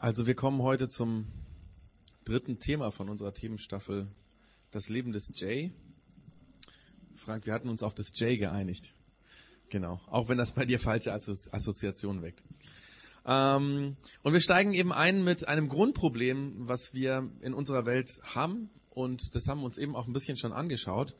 [0.00, 1.26] Also wir kommen heute zum
[2.24, 4.06] dritten Thema von unserer Themenstaffel,
[4.70, 5.72] das Leben des Jay.
[7.16, 8.94] Frank, wir hatten uns auf das Jay geeinigt.
[9.70, 12.44] Genau, auch wenn das bei dir falsche Assoziationen weckt.
[13.26, 18.70] Ähm, und wir steigen eben ein mit einem Grundproblem, was wir in unserer Welt haben.
[18.90, 21.16] Und das haben wir uns eben auch ein bisschen schon angeschaut.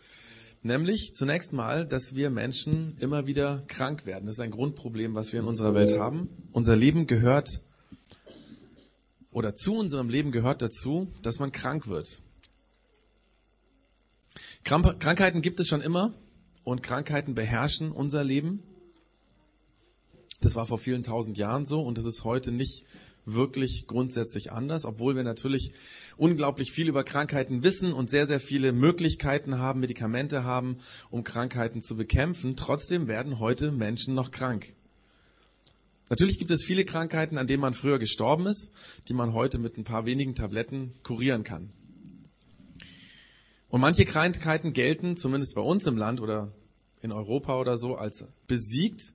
[0.62, 4.26] Nämlich zunächst mal, dass wir Menschen immer wieder krank werden.
[4.26, 6.29] Das ist ein Grundproblem, was wir in unserer Welt haben.
[6.52, 7.62] Unser Leben gehört
[9.38, 12.23] oder zu unserem Leben gehört dazu, dass man krank wird.
[14.65, 16.12] Krankheiten gibt es schon immer
[16.65, 18.65] und Krankheiten beherrschen unser Leben.
[20.41, 22.84] Das war vor vielen tausend Jahren so und das ist heute nicht
[23.27, 25.73] wirklich grundsätzlich anders, obwohl wir natürlich
[26.16, 30.79] unglaublich viel über Krankheiten wissen und sehr, sehr viele Möglichkeiten haben, Medikamente haben,
[31.10, 32.57] um Krankheiten zu bekämpfen.
[32.57, 34.74] Trotzdem werden heute Menschen noch krank.
[36.08, 38.70] Natürlich gibt es viele Krankheiten, an denen man früher gestorben ist,
[39.08, 41.70] die man heute mit ein paar wenigen Tabletten kurieren kann.
[43.68, 46.52] Und manche Krankheiten gelten, zumindest bei uns im Land oder
[47.02, 49.15] in Europa oder so, als besiegt.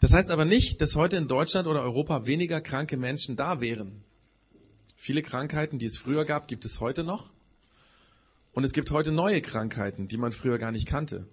[0.00, 4.02] Das heißt aber nicht, dass heute in Deutschland oder Europa weniger kranke Menschen da wären.
[4.96, 7.30] Viele Krankheiten, die es früher gab, gibt es heute noch.
[8.52, 11.26] Und es gibt heute neue Krankheiten, die man früher gar nicht kannte.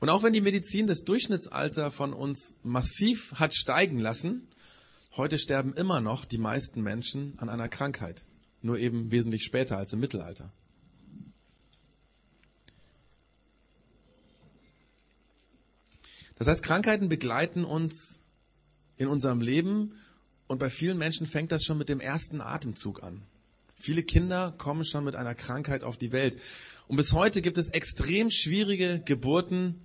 [0.00, 4.48] Und auch wenn die Medizin das Durchschnittsalter von uns massiv hat steigen lassen,
[5.16, 8.26] heute sterben immer noch die meisten Menschen an einer Krankheit.
[8.60, 10.52] Nur eben wesentlich später als im Mittelalter.
[16.36, 18.20] Das heißt, Krankheiten begleiten uns
[18.96, 19.94] in unserem Leben
[20.48, 23.22] und bei vielen Menschen fängt das schon mit dem ersten Atemzug an.
[23.76, 26.38] Viele Kinder kommen schon mit einer Krankheit auf die Welt.
[26.92, 29.80] Und bis heute gibt es extrem schwierige Geburten,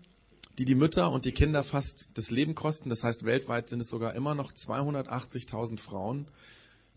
[0.57, 2.89] die die Mütter und die Kinder fast das Leben kosten.
[2.89, 6.27] Das heißt, weltweit sind es sogar immer noch 280.000 Frauen,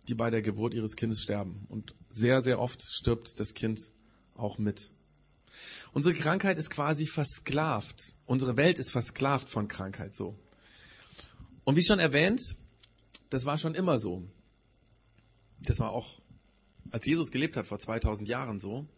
[0.09, 1.65] die bei der Geburt ihres Kindes sterben.
[1.69, 3.93] Und sehr, sehr oft stirbt das Kind
[4.35, 4.91] auch mit.
[5.93, 8.17] Unsere Krankheit ist quasi versklavt.
[8.27, 10.37] Unsere Welt ist versklavt von Krankheit so.
[11.63, 12.57] Und wie schon erwähnt,
[13.29, 14.25] das war schon immer so.
[15.63, 16.21] Das war auch,
[16.91, 18.89] als Jesus gelebt hat, vor 2000 Jahren so.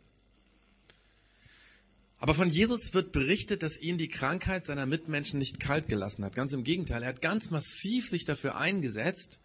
[2.22, 6.36] Aber von Jesus wird berichtet, dass ihn die Krankheit seiner Mitmenschen nicht kalt gelassen hat.
[6.36, 9.40] Ganz im Gegenteil, er hat ganz massiv sich dafür eingesetzt,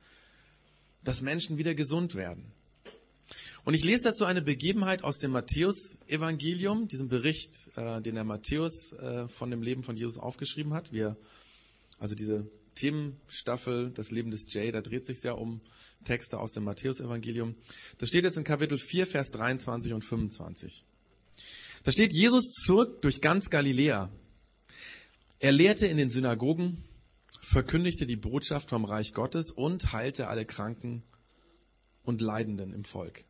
[1.03, 2.51] dass Menschen wieder gesund werden.
[3.63, 8.93] Und ich lese dazu eine Begebenheit aus dem Matthäus-Evangelium, diesem Bericht, äh, den der Matthäus
[8.93, 10.93] äh, von dem Leben von Jesus aufgeschrieben hat.
[10.93, 11.17] Wir,
[11.97, 15.61] also diese Themenstaffel, das Leben des Jay, da dreht sich sehr um
[16.05, 17.55] Texte aus dem Matthäus-Evangelium.
[17.97, 20.83] Das steht jetzt in Kapitel 4, Vers 23 und 25.
[21.87, 24.11] Da steht Jesus zurück durch ganz Galiläa.
[25.39, 26.83] Er lehrte in den Synagogen,
[27.39, 31.03] verkündigte die Botschaft vom Reich Gottes und heilte alle Kranken
[32.03, 33.23] und Leidenden im Volk.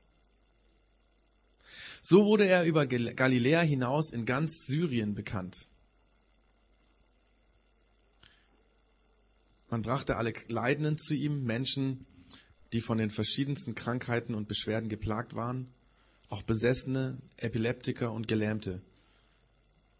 [2.01, 5.67] So wurde er über Galiläa hinaus in ganz Syrien bekannt.
[9.69, 12.07] Man brachte alle Leidenden zu ihm, Menschen,
[12.73, 15.71] die von den verschiedensten Krankheiten und Beschwerden geplagt waren,
[16.29, 18.81] auch Besessene, Epileptiker und Gelähmte.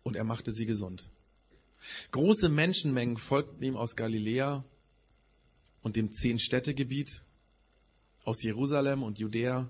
[0.04, 1.10] Und er machte sie gesund.
[2.12, 4.66] Große Menschenmengen folgten ihm aus Galiläa
[5.82, 7.24] und dem Zehn-Städte-Gebiet,
[8.24, 9.70] aus Jerusalem und Judäa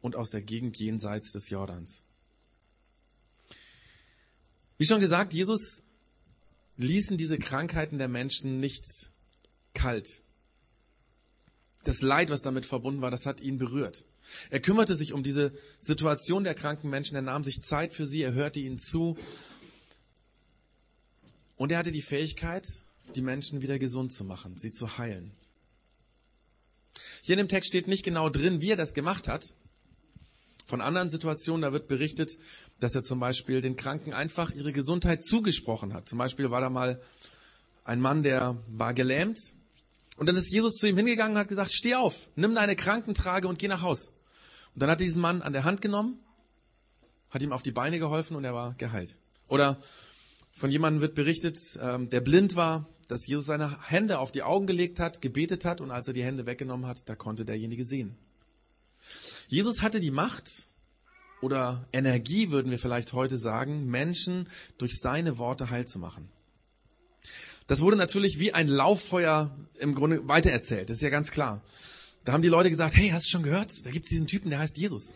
[0.00, 2.02] und aus der Gegend jenseits des Jordans.
[4.76, 5.82] Wie schon gesagt, Jesus
[6.76, 8.84] ließen diese Krankheiten der Menschen nicht
[9.74, 10.22] kalt.
[11.82, 14.04] Das Leid, was damit verbunden war, das hat ihn berührt.
[14.50, 18.22] Er kümmerte sich um diese Situation der kranken Menschen, er nahm sich Zeit für sie,
[18.22, 19.16] er hörte ihnen zu
[21.56, 22.66] und er hatte die Fähigkeit,
[23.14, 25.32] die Menschen wieder gesund zu machen, sie zu heilen.
[27.22, 29.54] Hier in dem Text steht nicht genau drin, wie er das gemacht hat.
[30.66, 32.38] Von anderen Situationen, da wird berichtet,
[32.78, 36.08] dass er zum Beispiel den Kranken einfach ihre Gesundheit zugesprochen hat.
[36.08, 37.00] Zum Beispiel war da mal
[37.84, 39.38] ein Mann, der war gelähmt.
[40.16, 43.48] Und dann ist Jesus zu ihm hingegangen und hat gesagt, steh auf, nimm deine Krankentrage
[43.48, 44.10] und geh nach Haus.
[44.78, 46.20] Und dann hat diesen Mann an der Hand genommen,
[47.30, 49.16] hat ihm auf die Beine geholfen und er war geheilt.
[49.48, 49.80] Oder
[50.52, 54.68] von jemandem wird berichtet, ähm, der blind war, dass Jesus seine Hände auf die Augen
[54.68, 58.16] gelegt hat, gebetet hat und als er die Hände weggenommen hat, da konnte derjenige sehen.
[59.48, 60.68] Jesus hatte die Macht,
[61.40, 64.48] oder Energie, würden wir vielleicht heute sagen, Menschen
[64.78, 66.28] durch seine Worte heil zu machen.
[67.66, 69.50] Das wurde natürlich wie ein Lauffeuer
[69.80, 71.62] im Grunde weitererzählt, das ist ja ganz klar.
[72.28, 73.86] Da haben die Leute gesagt, hey, hast du schon gehört?
[73.86, 75.14] Da gibt es diesen Typen, der heißt Jesus.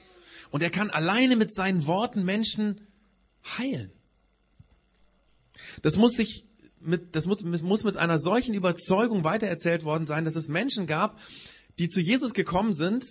[0.50, 2.80] Und er kann alleine mit seinen Worten Menschen
[3.58, 3.92] heilen.
[5.82, 6.46] Das muss sich
[6.80, 11.20] mit, das muss, muss mit einer solchen Überzeugung weitererzählt worden sein, dass es Menschen gab,
[11.78, 13.04] die zu Jesus gekommen sind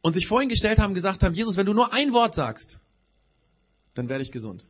[0.00, 2.82] und sich vorhin gestellt haben, gesagt haben, Jesus, wenn du nur ein Wort sagst,
[3.94, 4.64] dann werde ich gesund.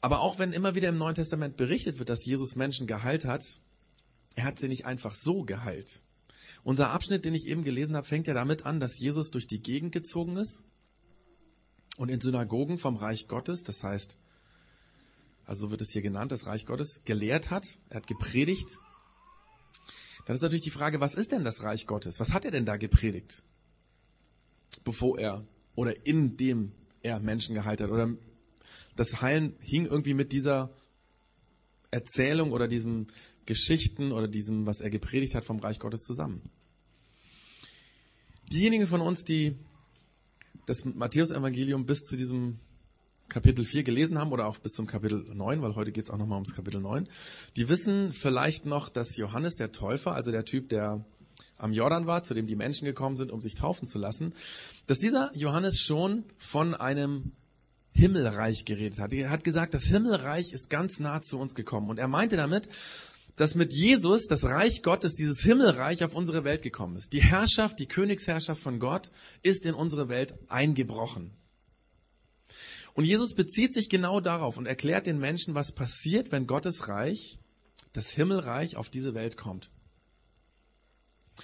[0.00, 3.44] Aber auch wenn immer wieder im Neuen Testament berichtet wird, dass Jesus Menschen geheilt hat,
[4.36, 6.02] er hat sie nicht einfach so geheilt.
[6.62, 9.60] Unser Abschnitt, den ich eben gelesen habe, fängt ja damit an, dass Jesus durch die
[9.60, 10.62] Gegend gezogen ist
[11.96, 14.16] und in Synagogen vom Reich Gottes, das heißt,
[15.44, 17.78] also so wird es hier genannt, das Reich Gottes, gelehrt hat.
[17.88, 18.78] Er hat gepredigt.
[20.26, 22.20] Dann ist natürlich die Frage, was ist denn das Reich Gottes?
[22.20, 23.42] Was hat er denn da gepredigt?
[24.84, 28.10] Bevor er oder in dem er Menschen geheilt hat oder
[28.98, 30.74] das Heilen hing irgendwie mit dieser
[31.92, 33.06] Erzählung oder diesen
[33.46, 36.42] Geschichten oder diesem, was er gepredigt hat vom Reich Gottes zusammen.
[38.52, 39.56] Diejenigen von uns, die
[40.66, 42.58] das Matthäus-Evangelium bis zu diesem
[43.28, 46.18] Kapitel 4 gelesen haben oder auch bis zum Kapitel 9, weil heute geht es auch
[46.18, 47.08] nochmal ums Kapitel 9,
[47.54, 51.04] die wissen vielleicht noch, dass Johannes der Täufer, also der Typ, der
[51.56, 54.34] am Jordan war, zu dem die Menschen gekommen sind, um sich taufen zu lassen,
[54.86, 57.32] dass dieser Johannes schon von einem
[57.98, 59.12] Himmelreich geredet hat.
[59.12, 61.90] Er hat gesagt, das Himmelreich ist ganz nah zu uns gekommen.
[61.90, 62.68] Und er meinte damit,
[63.34, 67.12] dass mit Jesus das Reich Gottes, dieses Himmelreich auf unsere Welt gekommen ist.
[67.12, 69.10] Die Herrschaft, die Königsherrschaft von Gott
[69.42, 71.32] ist in unsere Welt eingebrochen.
[72.94, 77.38] Und Jesus bezieht sich genau darauf und erklärt den Menschen, was passiert, wenn Gottes Reich,
[77.92, 79.70] das Himmelreich auf diese Welt kommt.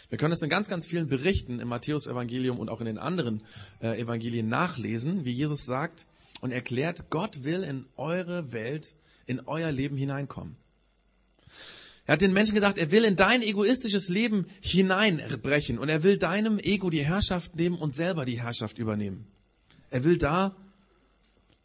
[0.08, 3.42] Wir können es in ganz, ganz vielen Berichten im Matthäus-Evangelium und auch in den anderen
[3.80, 6.06] äh, Evangelien nachlesen, wie Jesus sagt,
[6.40, 8.94] und erklärt, Gott will in eure Welt,
[9.26, 10.56] in euer Leben hineinkommen.
[12.06, 16.18] Er hat den Menschen gesagt, er will in dein egoistisches Leben hineinbrechen und er will
[16.18, 19.26] deinem Ego die Herrschaft nehmen und selber die Herrschaft übernehmen.
[19.90, 20.54] Er will da,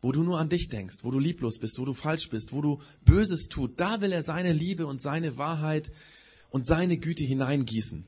[0.01, 2.61] wo du nur an dich denkst, wo du lieblos bist, wo du falsch bist, wo
[2.61, 5.91] du Böses tut, da will er seine Liebe und seine Wahrheit
[6.51, 8.05] und seine Güte hineingießen.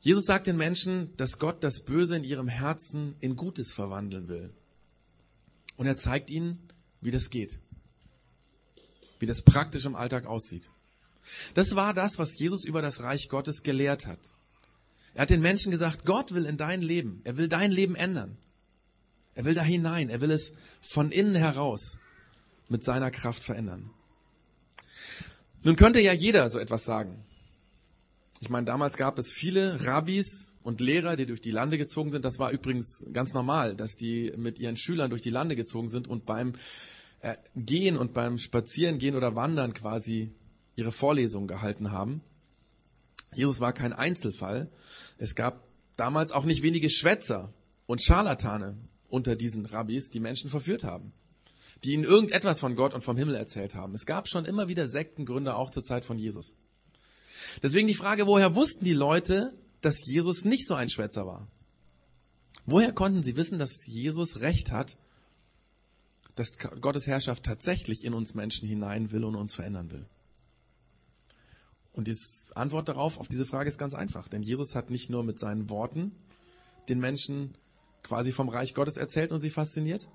[0.00, 4.50] Jesus sagt den Menschen, dass Gott das Böse in ihrem Herzen in Gutes verwandeln will.
[5.76, 6.58] Und er zeigt ihnen,
[7.00, 7.58] wie das geht.
[9.18, 10.70] Wie das praktisch im Alltag aussieht.
[11.54, 14.20] Das war das, was Jesus über das Reich Gottes gelehrt hat.
[15.14, 18.38] Er hat den Menschen gesagt, Gott will in dein Leben, er will dein Leben ändern.
[19.34, 21.98] Er will da hinein, er will es von innen heraus
[22.68, 23.90] mit seiner Kraft verändern.
[25.62, 27.24] Nun könnte ja jeder so etwas sagen.
[28.42, 32.24] Ich meine, damals gab es viele Rabbis und Lehrer, die durch die Lande gezogen sind.
[32.24, 36.08] Das war übrigens ganz normal, dass die mit ihren Schülern durch die Lande gezogen sind
[36.08, 36.54] und beim
[37.20, 40.32] äh, Gehen und beim Spazierengehen oder Wandern quasi
[40.74, 42.22] ihre Vorlesungen gehalten haben.
[43.34, 44.70] Jesus war kein Einzelfall.
[45.18, 47.52] Es gab damals auch nicht wenige Schwätzer
[47.84, 48.78] und Scharlatane
[49.08, 51.12] unter diesen Rabbis, die Menschen verführt haben,
[51.84, 53.94] die ihnen irgendetwas von Gott und vom Himmel erzählt haben.
[53.94, 56.54] Es gab schon immer wieder Sektengründer, auch zur Zeit von Jesus.
[57.62, 61.48] Deswegen die Frage, woher wussten die Leute, dass Jesus nicht so ein Schwätzer war?
[62.66, 64.96] Woher konnten sie wissen, dass Jesus recht hat,
[66.36, 70.06] dass Gottes Herrschaft tatsächlich in uns Menschen hinein will und uns verändern will?
[71.92, 72.16] Und die
[72.54, 74.28] Antwort darauf, auf diese Frage ist ganz einfach.
[74.28, 76.12] Denn Jesus hat nicht nur mit seinen Worten
[76.88, 77.54] den Menschen
[78.02, 80.08] quasi vom Reich Gottes erzählt und sie fasziniert.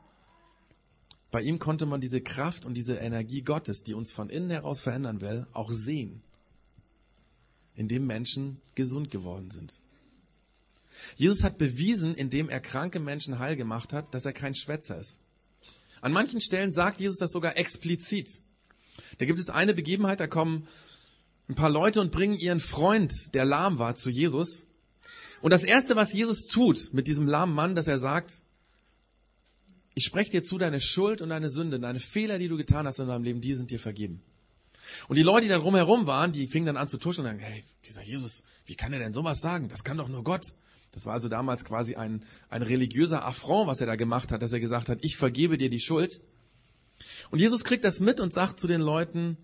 [1.32, 4.80] Bei ihm konnte man diese Kraft und diese Energie Gottes, die uns von innen heraus
[4.80, 6.24] verändern will, auch sehen
[7.76, 9.80] in dem Menschen gesund geworden sind.
[11.16, 15.20] Jesus hat bewiesen, indem er kranke Menschen heil gemacht hat, dass er kein Schwätzer ist.
[16.02, 18.42] An manchen Stellen sagt Jesus das sogar explizit.
[19.18, 20.68] Da gibt es eine Begebenheit, da kommen
[21.50, 24.66] ein paar Leute und bringen ihren Freund, der lahm war, zu Jesus.
[25.42, 28.44] Und das Erste, was Jesus tut mit diesem lahmen Mann, dass er sagt,
[29.94, 33.00] ich spreche dir zu, deine Schuld und deine Sünde, deine Fehler, die du getan hast
[33.00, 34.22] in deinem Leben, die sind dir vergeben.
[35.08, 37.40] Und die Leute, die da drumherum waren, die fingen dann an zu tuschen und sagen,
[37.40, 39.70] hey, dieser Jesus, wie kann er denn sowas sagen?
[39.70, 40.54] Das kann doch nur Gott.
[40.92, 44.54] Das war also damals quasi ein, ein religiöser Affront, was er da gemacht hat, dass
[44.54, 46.22] er gesagt hat, ich vergebe dir die Schuld.
[47.32, 49.38] Und Jesus kriegt das mit und sagt zu den Leuten,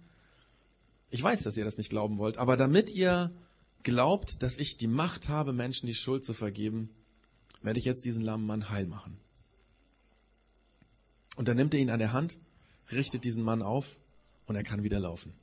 [1.10, 3.32] ich weiß, dass ihr das nicht glauben wollt, aber damit ihr
[3.84, 6.90] glaubt, dass ich die Macht habe, Menschen die Schuld zu vergeben,
[7.62, 9.18] werde ich jetzt diesen lahmen Mann heil machen.
[11.36, 12.40] Und dann nimmt er ihn an der Hand,
[12.92, 13.98] richtet diesen Mann auf
[14.46, 15.34] und er kann wieder laufen.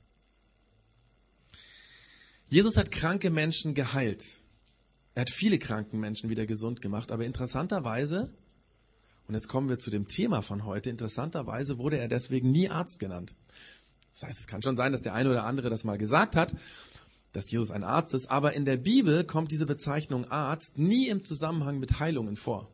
[2.45, 4.23] Jesus hat kranke Menschen geheilt.
[5.13, 8.33] Er hat viele kranken Menschen wieder gesund gemacht, aber interessanterweise,
[9.27, 12.99] und jetzt kommen wir zu dem Thema von heute, interessanterweise wurde er deswegen nie Arzt
[12.99, 13.35] genannt.
[14.13, 16.55] Das heißt, es kann schon sein, dass der eine oder andere das mal gesagt hat,
[17.33, 21.23] dass Jesus ein Arzt ist, aber in der Bibel kommt diese Bezeichnung Arzt nie im
[21.23, 22.71] Zusammenhang mit Heilungen vor,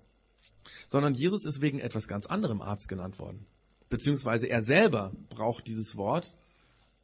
[0.88, 3.46] sondern Jesus ist wegen etwas ganz anderem Arzt genannt worden.
[3.89, 6.36] Beziehungsweise er selber braucht dieses Wort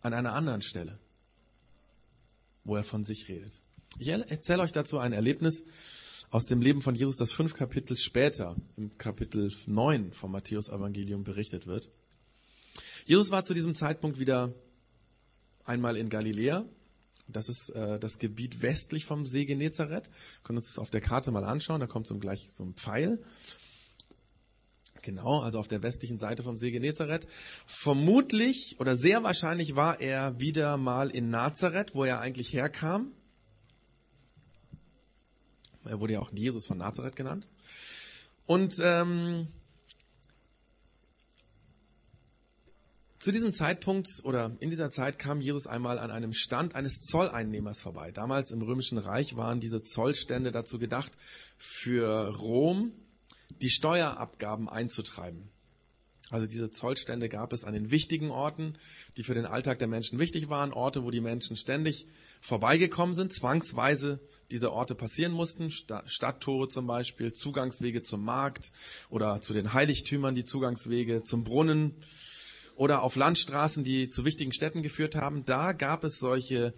[0.02, 1.00] an einer anderen Stelle,
[2.64, 3.60] wo er von sich redet.
[4.00, 5.66] Ich erzähle euch dazu ein Erlebnis
[6.30, 11.24] aus dem Leben von Jesus, das fünf Kapitel später, im Kapitel 9 vom Matthäus Evangelium
[11.24, 11.90] berichtet wird.
[13.06, 14.54] Jesus war zu diesem Zeitpunkt wieder
[15.66, 16.66] einmal in Galiläa.
[17.28, 20.08] Das ist äh, das Gebiet westlich vom See Genezareth.
[20.08, 21.80] Wir können uns das auf der Karte mal anschauen.
[21.80, 23.20] Da kommt so gleich so ein Pfeil.
[25.02, 27.28] Genau, also auf der westlichen Seite vom See Genezareth.
[27.66, 33.12] Vermutlich oder sehr wahrscheinlich war er wieder mal in Nazareth, wo er eigentlich herkam.
[35.86, 37.48] Er wurde ja auch Jesus von Nazareth genannt.
[38.46, 39.48] Und ähm,
[43.22, 47.80] Zu diesem Zeitpunkt oder in dieser Zeit kam Jesus einmal an einem Stand eines Zolleinnehmers
[47.80, 48.12] vorbei.
[48.12, 51.12] Damals im Römischen Reich waren diese Zollstände dazu gedacht,
[51.60, 52.94] für Rom
[53.62, 55.50] die Steuerabgaben einzutreiben.
[56.30, 58.78] Also diese Zollstände gab es an den wichtigen Orten,
[59.18, 62.08] die für den Alltag der Menschen wichtig waren, Orte, wo die Menschen ständig
[62.40, 68.72] vorbeigekommen sind, zwangsweise diese Orte passieren mussten, Stadttore zum Beispiel, Zugangswege zum Markt
[69.10, 71.96] oder zu den Heiligtümern die Zugangswege zum Brunnen,
[72.76, 76.74] oder auf Landstraßen, die zu wichtigen Städten geführt haben, da gab es solche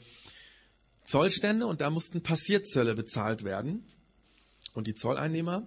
[1.06, 3.86] Zollstände und da mussten Passierzölle bezahlt werden.
[4.74, 5.66] Und die Zolleinnehmer,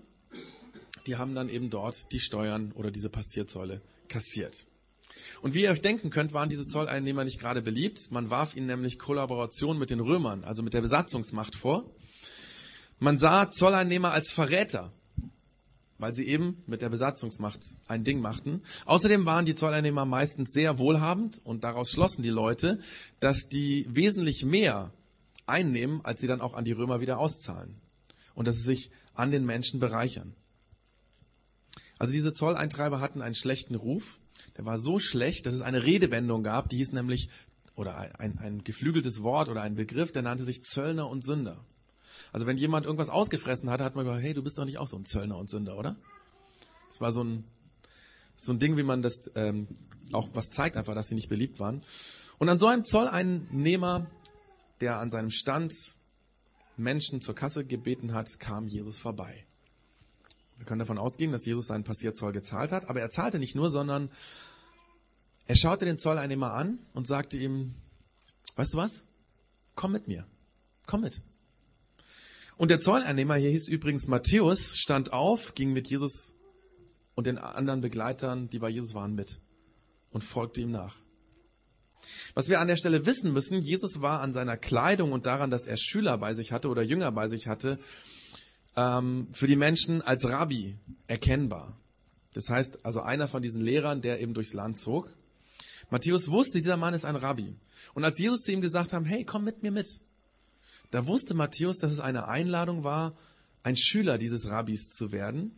[1.06, 4.66] die haben dann eben dort die Steuern oder diese Passierzölle kassiert.
[5.40, 8.10] Und wie ihr euch denken könnt, waren diese Zolleinnehmer nicht gerade beliebt.
[8.10, 11.90] Man warf ihnen nämlich Kollaboration mit den Römern, also mit der Besatzungsmacht vor.
[12.98, 14.92] Man sah Zolleinnehmer als Verräter
[15.98, 18.62] weil sie eben mit der Besatzungsmacht ein Ding machten.
[18.84, 22.80] Außerdem waren die Zolleinnehmer meistens sehr wohlhabend und daraus schlossen die Leute,
[23.20, 24.92] dass die wesentlich mehr
[25.46, 27.80] einnehmen, als sie dann auch an die Römer wieder auszahlen.
[28.34, 30.34] Und dass sie sich an den Menschen bereichern.
[31.98, 34.20] Also diese Zolleintreiber hatten einen schlechten Ruf.
[34.56, 37.30] Der war so schlecht, dass es eine Redewendung gab, die hieß nämlich,
[37.74, 41.62] oder ein, ein, geflügeltes Wort oder ein Begriff, der nannte sich Zöllner und Sünder.
[42.32, 44.86] Also wenn jemand irgendwas ausgefressen hatte, hat man gesagt, hey, du bist doch nicht auch
[44.86, 45.96] so ein Zöllner und Sünder, oder?
[46.88, 47.44] Das war so ein,
[48.36, 49.68] so ein Ding, wie man das ähm,
[50.12, 51.82] auch was zeigt, einfach, dass sie nicht beliebt waren.
[52.38, 54.06] Und an so einem Zolleinnehmer,
[54.80, 55.72] der an seinem Stand
[56.76, 59.45] Menschen zur Kasse gebeten hat, kam Jesus vorbei.
[60.56, 63.70] Wir können davon ausgehen, dass Jesus seinen Passierzoll gezahlt hat, aber er zahlte nicht nur,
[63.70, 64.10] sondern
[65.46, 67.74] er schaute den Zolleinnehmer an und sagte ihm,
[68.56, 69.04] weißt du was?
[69.74, 70.26] Komm mit mir.
[70.86, 71.20] Komm mit.
[72.56, 76.32] Und der Zolleinnehmer, hier hieß übrigens Matthäus, stand auf, ging mit Jesus
[77.14, 79.40] und den anderen Begleitern, die bei Jesus waren, mit
[80.10, 80.96] und folgte ihm nach.
[82.34, 85.66] Was wir an der Stelle wissen müssen, Jesus war an seiner Kleidung und daran, dass
[85.66, 87.78] er Schüler bei sich hatte oder Jünger bei sich hatte,
[88.76, 91.76] ähm, für die Menschen als Rabbi erkennbar.
[92.34, 95.14] Das heißt also einer von diesen Lehrern, der eben durchs Land zog.
[95.90, 97.54] Matthäus wusste, dieser Mann ist ein Rabbi.
[97.94, 100.00] Und als Jesus zu ihm gesagt hat, hey, komm mit mir mit,
[100.90, 103.16] da wusste Matthäus, dass es eine Einladung war,
[103.62, 105.52] ein Schüler dieses Rabbis zu werden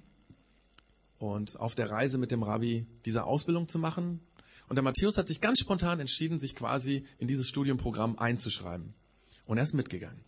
[1.19, 4.21] und auf der Reise mit dem Rabbi diese Ausbildung zu machen.
[4.69, 8.95] Und der Matthäus hat sich ganz spontan entschieden, sich quasi in dieses Studienprogramm einzuschreiben.
[9.47, 10.21] Und er ist mitgegangen.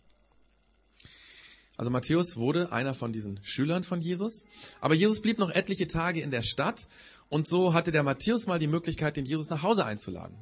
[1.81, 4.45] Also Matthäus wurde einer von diesen Schülern von Jesus.
[4.81, 6.87] Aber Jesus blieb noch etliche Tage in der Stadt.
[7.27, 10.37] Und so hatte der Matthäus mal die Möglichkeit, den Jesus nach Hause einzuladen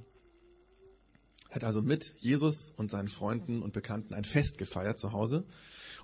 [1.49, 5.45] hat also mit Jesus und seinen Freunden und Bekannten ein Fest gefeiert zu Hause.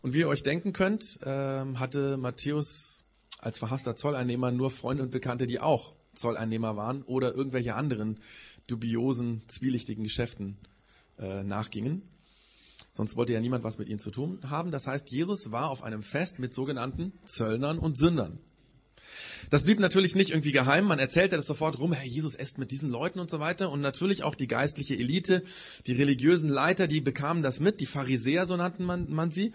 [0.02, 3.04] Und wie ihr euch denken könnt, ähm, hatte Matthäus
[3.40, 8.22] als verhasster Zolleinnehmer nur Freunde und Bekannte, die auch Zolleinnehmer waren oder irgendwelche anderen
[8.66, 10.58] dubiosen, zwielichtigen Geschäften
[11.20, 12.02] äh, nachgingen.
[12.96, 14.72] Sonst wollte ja niemand was mit ihnen zu tun haben.
[14.72, 18.40] Das heißt, Jesus war auf einem Fest mit sogenannten Zöllnern und Sündern.
[19.50, 20.86] Das blieb natürlich nicht irgendwie geheim.
[20.86, 23.70] Man erzählte das sofort rum, Herr Jesus esst mit diesen Leuten und so weiter.
[23.70, 25.44] Und natürlich auch die geistliche Elite,
[25.86, 29.52] die religiösen Leiter, die bekamen das mit, die Pharisäer, so nannten man, man sie.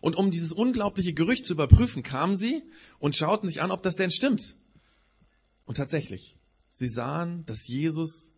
[0.00, 2.62] Und um dieses unglaubliche Gerücht zu überprüfen, kamen sie
[3.00, 4.54] und schauten sich an, ob das denn stimmt.
[5.64, 8.32] Und tatsächlich, sie sahen, dass Jesus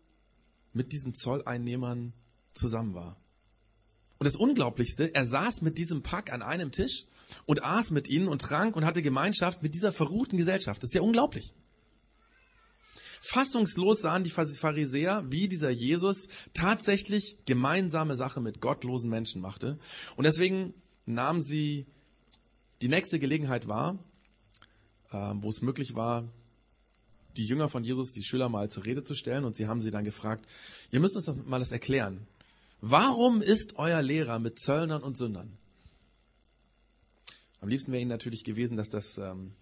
[0.73, 2.15] mit diesen Zolleinnehmern
[2.55, 3.21] zusammen war.
[4.19, 7.05] Und das Unglaublichste, er saß mit diesem Pack an einem Tisch
[7.45, 10.83] und aß mit ihnen und trank und hatte Gemeinschaft mit dieser verruchten Gesellschaft.
[10.83, 11.53] Das ist ja unglaublich.
[13.21, 19.79] Fassungslos sahen die Pharisäer, wie dieser Jesus tatsächlich gemeinsame Sache mit gottlosen Menschen machte.
[20.17, 20.75] Und deswegen
[21.07, 21.87] nahmen sie
[22.83, 23.99] die nächste Gelegenheit wahr,
[25.11, 26.29] äh, wo es möglich war,
[27.37, 29.45] die Jünger von Jesus, die Schüler mal zur Rede zu stellen.
[29.45, 30.47] Und sie haben sie dann gefragt,
[30.91, 32.27] ihr müsst uns doch mal das erklären.
[32.81, 35.57] Warum ist euer Lehrer mit Zöllnern und Sündern?
[37.61, 39.53] Am liebsten wäre ihnen natürlich gewesen, dass das ähm,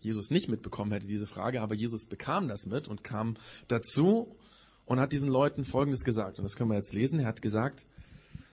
[0.00, 3.36] Jesus nicht mitbekommen hätte, diese Frage, aber Jesus bekam das mit und kam
[3.68, 4.36] dazu
[4.84, 6.38] und hat diesen Leuten Folgendes gesagt.
[6.38, 7.20] Und das können wir jetzt lesen.
[7.20, 7.86] Er hat gesagt,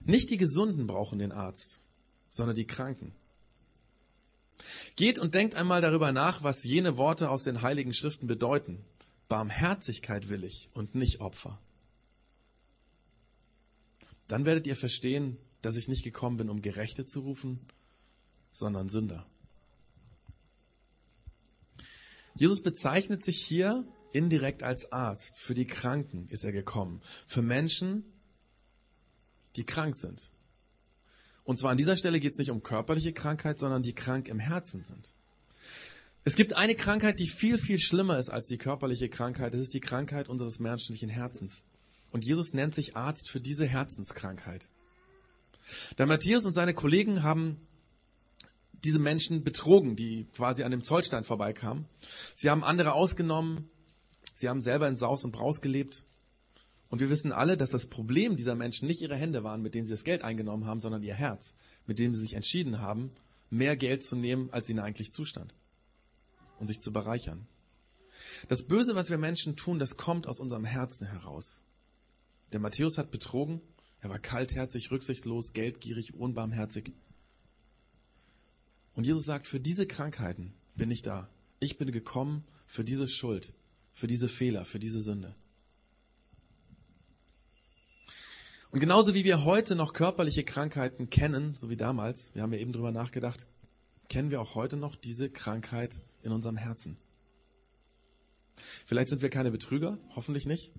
[0.02, 1.82] nicht die Gesunden brauchen den Arzt,
[2.30, 3.14] sondern die Kranken.
[4.96, 8.84] Geht und denkt einmal darüber nach, was jene Worte aus den heiligen Schriften bedeuten.
[9.30, 11.60] Barmherzigkeit will ich und nicht Opfer.
[14.30, 17.60] Dann werdet ihr verstehen, dass ich nicht gekommen bin, um Gerechte zu rufen,
[18.52, 19.26] sondern Sünder.
[22.36, 25.42] Jesus bezeichnet sich hier indirekt als Arzt.
[25.42, 27.02] Für die Kranken ist er gekommen.
[27.28, 28.06] Für Menschen,
[29.56, 30.32] die krank sind.
[31.44, 34.40] Und zwar an dieser Stelle geht es nicht um körperliche Krankheit, sondern die krank im
[34.40, 35.16] Herzen sind.
[36.24, 39.56] Es gibt eine Krankheit, die viel, viel schlimmer ist als die körperliche Krankheit.
[39.56, 41.64] Das ist die Krankheit unseres menschlichen Herzens.
[42.12, 44.70] Und Jesus nennt sich Arzt für diese Herzenskrankheit.
[45.98, 47.62] Der Matthäus und seine Kollegen haben
[48.84, 51.86] diese Menschen betrogen, die quasi an dem Zollstein vorbeikamen.
[52.34, 53.70] Sie haben andere ausgenommen.
[54.34, 56.06] Sie haben selber in Saus und Braus gelebt.
[56.90, 59.86] Und wir wissen alle, dass das Problem dieser Menschen nicht ihre Hände waren, mit denen
[59.86, 61.54] sie das Geld eingenommen haben, sondern ihr Herz,
[61.86, 63.12] mit dem sie sich entschieden haben,
[63.50, 65.54] mehr Geld zu nehmen, als ihnen eigentlich zustand.
[66.60, 67.48] Und sich zu bereichern.
[68.48, 71.62] Das Böse, was wir Menschen tun, das kommt aus unserem Herzen heraus.
[72.52, 73.62] Der Matthäus hat betrogen,
[74.02, 76.94] er war kaltherzig, rücksichtslos, geldgierig, unbarmherzig.
[78.94, 81.30] Und Jesus sagt, für diese Krankheiten bin ich da.
[81.60, 83.54] Ich bin gekommen für diese Schuld,
[83.92, 85.36] für diese Fehler, für diese Sünde.
[88.72, 92.60] Und genauso wie wir heute noch körperliche Krankheiten kennen, so wie damals, wir haben ja
[92.60, 93.48] eben drüber nachgedacht,
[94.10, 96.98] kennen wir auch heute noch diese Krankheit in unserem Herzen.
[98.86, 100.74] Vielleicht sind wir keine Betrüger, hoffentlich nicht,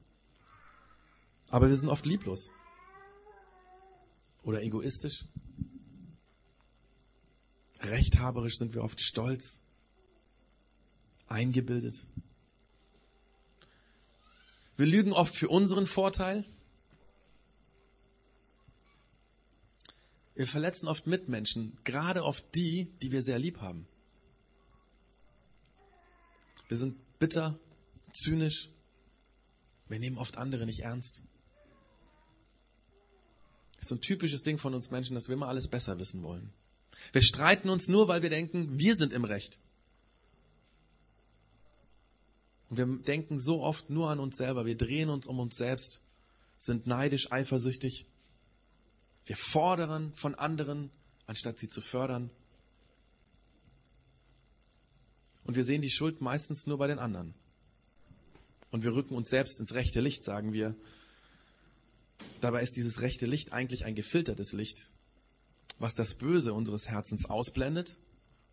[1.51, 2.51] aber wir sind oft lieblos
[4.43, 5.27] oder egoistisch.
[7.81, 9.61] Rechthaberisch sind wir oft stolz,
[11.29, 12.07] eingebildet.
[14.77, 16.45] Wir lügen oft für unseren Vorteil
[20.41, 23.87] Wir verletzen oft Mitmenschen, gerade oft die, die wir sehr lieb haben.
[26.69, 27.59] Wir sind bitter,
[28.15, 28.71] zynisch.
[29.91, 31.23] Wir nehmen oft andere nicht ernst.
[33.81, 36.53] Das ist ein typisches Ding von uns Menschen, dass wir immer alles besser wissen wollen.
[37.13, 39.59] Wir streiten uns nur, weil wir denken, wir sind im Recht.
[42.69, 44.67] Und wir denken so oft nur an uns selber.
[44.67, 46.03] Wir drehen uns um uns selbst,
[46.59, 48.07] sind neidisch, eifersüchtig.
[49.25, 50.91] Wir fordern von anderen,
[51.27, 52.31] anstatt sie zu fördern.
[55.45, 57.33] Und wir sehen die Schuld meistens nur bei den anderen.
[58.71, 60.77] Und wir rücken uns selbst ins rechte Licht, sagen wir.
[62.41, 64.93] Dabei ist dieses rechte Licht eigentlich ein gefiltertes Licht,
[65.79, 67.99] was das Böse unseres Herzens ausblendet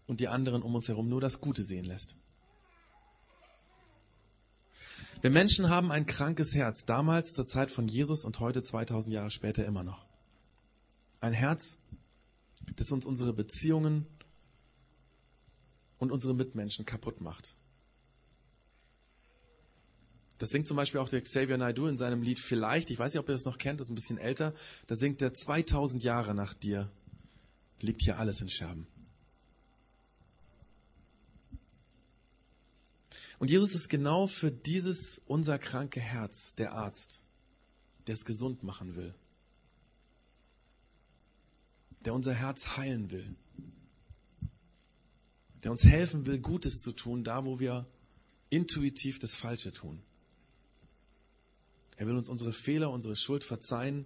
[0.08, 2.16] und die anderen um uns herum nur das Gute sehen lässt.
[5.22, 9.32] Wir Menschen haben ein krankes Herz, damals zur Zeit von Jesus und heute 2000 Jahre
[9.32, 10.06] später immer noch.
[11.20, 11.80] Ein Herz,
[12.76, 14.06] das uns unsere Beziehungen
[15.98, 17.56] und unsere Mitmenschen kaputt macht.
[20.38, 22.92] Das singt zum Beispiel auch der Xavier Naidoo in seinem Lied Vielleicht.
[22.92, 24.54] Ich weiß nicht, ob ihr das noch kennt, das ist ein bisschen älter.
[24.86, 26.92] Da singt er 2000 Jahre nach dir
[27.80, 28.88] liegt hier alles in Scherben.
[33.40, 37.22] Und Jesus ist genau für dieses unser kranke Herz der Arzt,
[38.08, 39.14] der es gesund machen will
[42.08, 43.36] der unser Herz heilen will,
[45.62, 47.86] der uns helfen will, Gutes zu tun, da wo wir
[48.50, 50.02] intuitiv das Falsche tun.
[51.98, 54.06] Er will uns unsere Fehler, unsere Schuld verzeihen.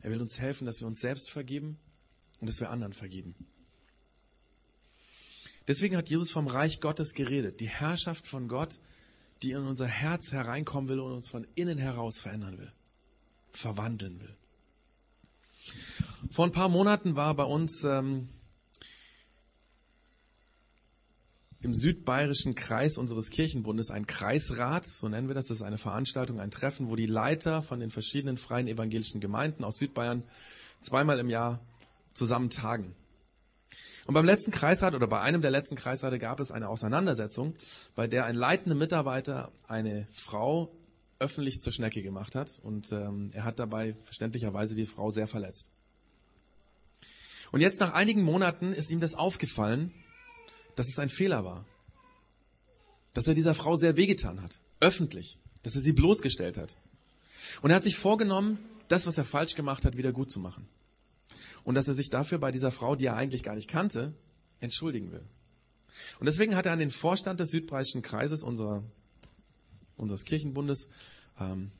[0.00, 1.78] Er will uns helfen, dass wir uns selbst vergeben
[2.40, 3.34] und dass wir anderen vergeben.
[5.66, 8.78] Deswegen hat Jesus vom Reich Gottes geredet, die Herrschaft von Gott,
[9.42, 12.72] die in unser Herz hereinkommen will und uns von innen heraus verändern will
[13.56, 14.36] verwandeln will.
[16.30, 18.28] Vor ein paar Monaten war bei uns ähm,
[21.66, 26.40] im südbayerischen Kreis unseres Kirchenbundes ein Kreisrat, so nennen wir das, das ist eine Veranstaltung,
[26.40, 30.22] ein Treffen, wo die Leiter von den verschiedenen freien evangelischen Gemeinden aus Südbayern
[30.80, 31.60] zweimal im Jahr
[32.14, 32.94] zusammen tagen.
[34.06, 37.54] Und beim letzten Kreisrat oder bei einem der letzten Kreisrate gab es eine Auseinandersetzung,
[37.96, 40.72] bei der ein leitender Mitarbeiter eine Frau
[41.18, 42.60] öffentlich zur Schnecke gemacht hat.
[42.62, 45.72] Und ähm, er hat dabei verständlicherweise die Frau sehr verletzt.
[47.50, 49.92] Und jetzt nach einigen Monaten ist ihm das aufgefallen,
[50.76, 51.66] dass es ein Fehler war.
[53.12, 54.60] Dass er dieser Frau sehr wehgetan hat.
[54.78, 55.38] Öffentlich.
[55.62, 56.76] Dass er sie bloßgestellt hat.
[57.62, 58.58] Und er hat sich vorgenommen,
[58.88, 60.68] das, was er falsch gemacht hat, wieder gut zu machen.
[61.64, 64.14] Und dass er sich dafür bei dieser Frau, die er eigentlich gar nicht kannte,
[64.60, 65.24] entschuldigen will.
[66.20, 68.84] Und deswegen hat er an den Vorstand des Südbayerischen Kreises unserer,
[69.96, 70.88] unseres Kirchenbundes,
[71.40, 71.72] ähm,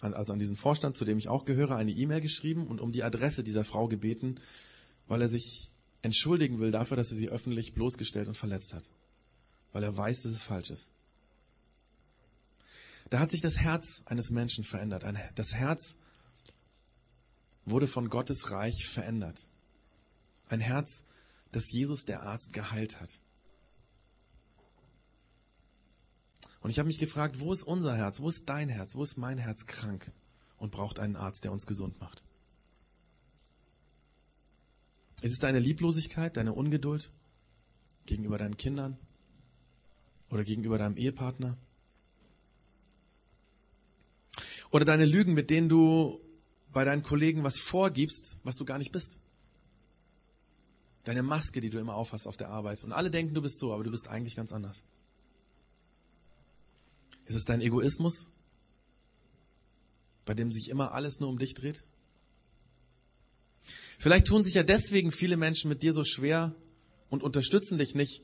[0.00, 3.02] also an diesen Vorstand, zu dem ich auch gehöre, eine E-Mail geschrieben und um die
[3.02, 4.36] Adresse dieser Frau gebeten,
[5.08, 5.70] weil er sich
[6.04, 8.90] entschuldigen will dafür, dass er sie öffentlich bloßgestellt und verletzt hat.
[9.72, 10.90] Weil er weiß, dass es falsch ist.
[13.10, 15.04] Da hat sich das Herz eines Menschen verändert.
[15.34, 15.96] Das Herz
[17.64, 19.48] wurde von Gottes Reich verändert.
[20.48, 21.04] Ein Herz,
[21.52, 23.22] das Jesus der Arzt geheilt hat.
[26.60, 29.16] Und ich habe mich gefragt, wo ist unser Herz, wo ist dein Herz, wo ist
[29.16, 30.12] mein Herz krank
[30.58, 32.22] und braucht einen Arzt, der uns gesund macht?
[35.24, 37.10] Ist es deine Lieblosigkeit, deine Ungeduld
[38.04, 38.98] gegenüber deinen Kindern
[40.28, 41.56] oder gegenüber deinem Ehepartner?
[44.70, 46.20] Oder deine Lügen, mit denen du
[46.74, 49.18] bei deinen Kollegen was vorgibst, was du gar nicht bist?
[51.04, 52.84] Deine Maske, die du immer aufhast auf der Arbeit.
[52.84, 54.84] Und alle denken, du bist so, aber du bist eigentlich ganz anders.
[57.24, 58.26] Ist es dein Egoismus,
[60.26, 61.82] bei dem sich immer alles nur um dich dreht?
[64.04, 66.54] Vielleicht tun sich ja deswegen viele Menschen mit dir so schwer
[67.08, 68.22] und unterstützen dich nicht,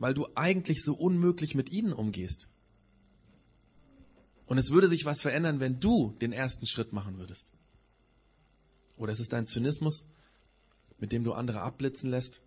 [0.00, 2.48] weil du eigentlich so unmöglich mit ihnen umgehst.
[4.46, 7.52] Und es würde sich was verändern, wenn du den ersten Schritt machen würdest.
[8.96, 10.10] Oder ist es dein Zynismus,
[10.98, 12.42] mit dem du andere abblitzen lässt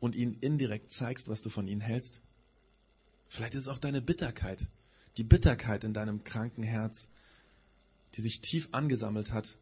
[0.00, 2.22] und ihnen indirekt zeigst, was du von ihnen hältst?
[3.28, 4.70] Vielleicht ist es auch deine Bitterkeit,
[5.18, 7.10] die Bitterkeit in deinem kranken Herz,
[8.14, 9.58] die sich tief angesammelt hat.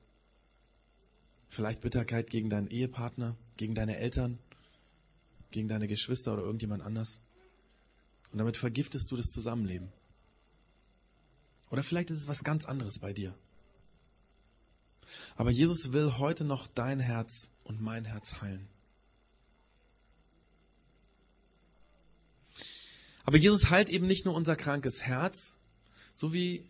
[1.53, 4.39] Vielleicht Bitterkeit gegen deinen Ehepartner, gegen deine Eltern,
[5.51, 7.21] gegen deine Geschwister oder irgendjemand anders.
[8.31, 9.93] Und damit vergiftest du das Zusammenleben.
[11.71, 13.35] Oder vielleicht ist es was ganz anderes bei dir.
[15.37, 18.67] Aber Jesus will heute noch dein Herz und mein Herz heilen.
[23.25, 25.59] Aber Jesus heilt eben nicht nur unser krankes Herz,
[26.15, 26.67] so wie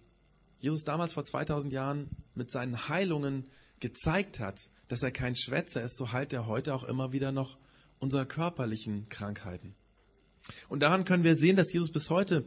[0.59, 3.49] Jesus damals vor 2000 Jahren mit seinen Heilungen
[3.83, 7.57] gezeigt hat, dass er kein Schwätzer ist, so heilt er heute auch immer wieder noch
[7.99, 9.75] unsere körperlichen Krankheiten.
[10.69, 12.45] Und daran können wir sehen, dass Jesus bis heute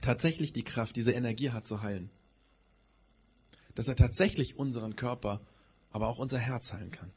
[0.00, 2.08] tatsächlich die Kraft, diese Energie hat zu heilen.
[3.74, 5.44] Dass er tatsächlich unseren Körper,
[5.90, 7.10] aber auch unser Herz heilen kann.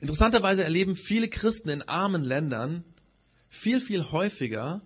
[0.00, 2.84] Interessanterweise erleben viele Christen in armen Ländern
[3.48, 4.82] viel, viel häufiger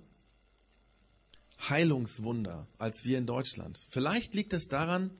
[1.69, 3.87] Heilungswunder als wir in Deutschland.
[3.91, 5.11] Vielleicht liegt es daran,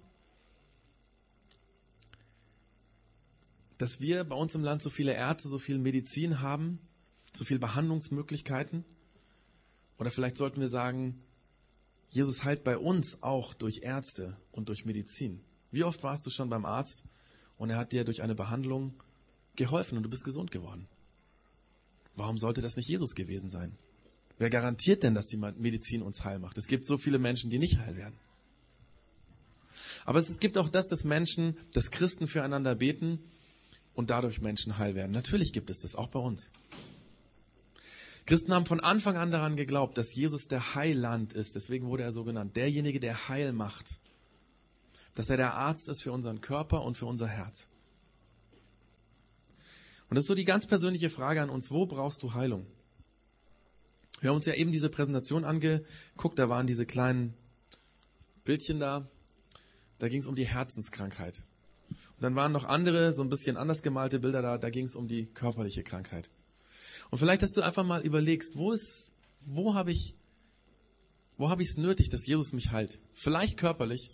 [3.81, 6.79] dass wir bei uns im Land so viele Ärzte, so viel Medizin haben,
[7.33, 8.85] so viele Behandlungsmöglichkeiten.
[9.99, 11.23] Oder vielleicht sollten wir sagen,
[12.11, 15.41] Jesus heilt bei uns auch durch Ärzte und durch Medizin.
[15.71, 17.05] Wie oft warst du schon beim Arzt
[17.57, 18.93] und er hat dir durch eine Behandlung
[19.57, 20.87] geholfen und du bist gesund geworden?
[22.17, 23.79] Warum sollte das nicht Jesus gewesen sein?
[24.37, 26.59] Wer garantiert denn, dass die Medizin uns heil macht?
[26.59, 28.19] Es gibt so viele Menschen, die nicht heil werden.
[30.05, 33.21] Aber es gibt auch das, dass Menschen, dass Christen füreinander beten
[33.95, 35.13] und dadurch Menschen heil werden.
[35.13, 36.53] Natürlich gibt es das, auch bei uns.
[38.27, 41.55] Christen haben von Anfang an daran geglaubt, dass Jesus der Heiland ist.
[41.55, 42.57] Deswegen wurde er so genannt.
[42.57, 44.01] Derjenige, der Heil macht.
[45.15, 47.69] Dass er der Arzt ist für unseren Körper und für unser Herz.
[50.09, 52.67] Und das ist so die ganz persönliche Frage an uns, wo brauchst du Heilung?
[54.21, 57.35] Wir haben uns ja eben diese Präsentation angeguckt, da waren diese kleinen
[58.45, 59.09] Bildchen da,
[59.99, 61.45] da ging es um die Herzenskrankheit.
[62.21, 65.09] Dann waren noch andere, so ein bisschen anders gemalte Bilder da, da ging es um
[65.09, 66.31] die körperliche Krankheit.
[67.11, 69.13] Und vielleicht, dass du einfach mal überlegst, wo ist,
[69.47, 70.15] wo habe ich,
[71.39, 73.01] wo habe ich es nötig, dass Jesus mich heilt?
[73.15, 74.11] Vielleicht körperlich,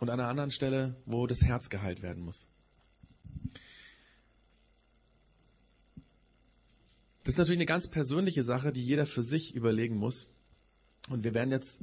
[0.00, 2.46] und an einer anderen Stelle, wo das Herz geheilt werden muss.
[7.24, 10.28] Das ist natürlich eine ganz persönliche Sache, die jeder für sich überlegen muss.
[11.10, 11.80] Und wir werden jetzt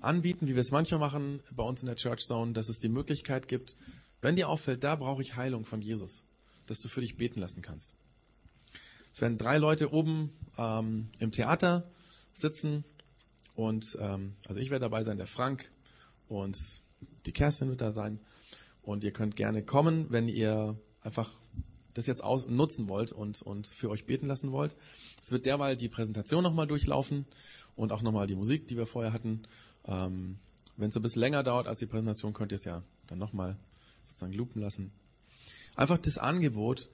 [0.00, 2.88] anbieten, wie wir es manchmal machen bei uns in der Church Zone, dass es die
[2.88, 3.76] Möglichkeit gibt,
[4.20, 6.24] wenn dir auffällt, da brauche ich Heilung von Jesus,
[6.66, 7.94] dass du für dich beten lassen kannst.
[9.12, 11.90] Es werden drei Leute oben ähm, im Theater
[12.32, 12.84] sitzen
[13.54, 15.70] und ähm, also ich werde dabei sein, der Frank
[16.28, 16.58] und
[17.26, 18.20] die Kerstin wird da sein.
[18.82, 21.30] Und ihr könnt gerne kommen, wenn ihr einfach
[21.94, 24.76] das jetzt aus nutzen wollt und, und für euch beten lassen wollt.
[25.22, 27.24] Es wird derweil die Präsentation nochmal durchlaufen
[27.76, 29.42] und auch nochmal die Musik, die wir vorher hatten.
[29.86, 30.38] Ähm,
[30.76, 33.56] wenn es ein bisschen länger dauert als die Präsentation, könnt ihr es ja dann nochmal
[34.04, 34.92] sozusagen loopen lassen.
[35.76, 36.90] Einfach das Angebot,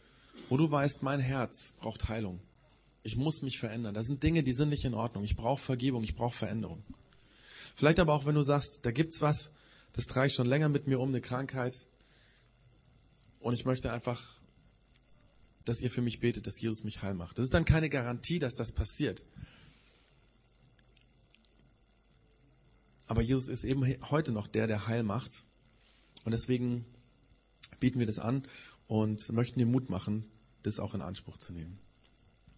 [0.48, 2.40] wo du weißt, mein Herz braucht Heilung.
[3.02, 3.94] Ich muss mich verändern.
[3.94, 5.24] Das sind Dinge, die sind nicht in Ordnung.
[5.24, 6.82] Ich brauche Vergebung, ich brauche Veränderung.
[7.74, 9.52] Vielleicht aber auch, wenn du sagst, da gibt's was,
[9.92, 11.86] das trage ich schon länger mit mir um, eine Krankheit.
[13.38, 14.34] Und ich möchte einfach,
[15.64, 17.38] dass ihr für mich betet, dass Jesus mich heil macht.
[17.38, 19.24] Das ist dann keine Garantie, dass das passiert.
[23.10, 25.42] Aber Jesus ist eben heute noch der, der heil macht.
[26.24, 26.84] Und deswegen
[27.80, 28.46] bieten wir das an
[28.86, 30.30] und möchten dir Mut machen,
[30.62, 31.80] das auch in Anspruch zu nehmen.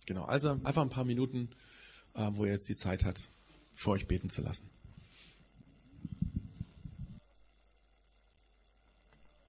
[0.05, 1.49] Genau, also einfach ein paar Minuten,
[2.13, 3.31] äh, wo ihr jetzt die Zeit hat,
[3.73, 4.69] für euch beten zu lassen.